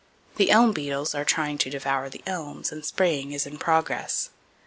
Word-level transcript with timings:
The 0.37 0.49
elm 0.49 0.71
beetles 0.71 1.13
are 1.13 1.23
trying 1.23 1.59
to 1.59 1.69
devour 1.69 2.09
the 2.09 2.23
elms; 2.25 2.71
and 2.71 2.83
spraying 2.83 3.33
is 3.33 3.45
in 3.45 3.59
progress. 3.59 4.31